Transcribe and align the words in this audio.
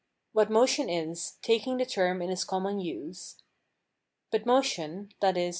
What 0.31 0.49
motion 0.49 0.89
is, 0.89 1.37
taking 1.43 1.77
the 1.77 1.85
term 1.85 2.23
in 2.23 2.31
its 2.31 2.43
common 2.43 2.79
use. 2.79 3.35
But 4.31 4.47
motion 4.47 5.11
(viz. 5.21 5.49